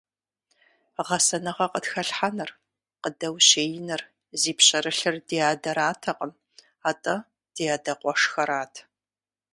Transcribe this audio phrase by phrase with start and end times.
[1.07, 2.51] Гъэсэныгъэ къытхэлъхьэныр,
[3.01, 4.01] къыдэущиеныр
[4.39, 6.31] зи пщэрылъыр ди адэратэкъым,
[6.89, 7.15] атӀэ
[7.53, 8.73] ди адэ къуэшхэрат.